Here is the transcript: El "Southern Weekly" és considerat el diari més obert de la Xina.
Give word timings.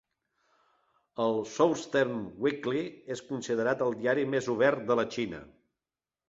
El 1.25 1.35
"Southern 1.51 2.15
Weekly" 2.45 2.81
és 3.17 3.21
considerat 3.27 3.85
el 3.89 3.95
diari 4.01 4.25
més 4.37 4.49
obert 4.55 4.83
de 4.91 4.99
la 5.03 5.07
Xina. 5.19 5.45